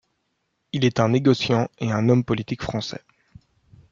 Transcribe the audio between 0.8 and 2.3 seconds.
est un négociant et un homme